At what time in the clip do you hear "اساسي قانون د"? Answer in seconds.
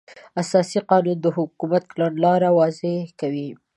0.41-1.25